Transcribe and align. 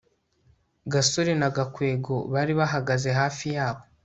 gasore 0.91 1.33
na 1.41 1.49
gakwego 1.55 2.15
bari 2.33 2.53
bahagaze 2.59 3.09
hafi 3.19 3.45
yabo 3.55 3.81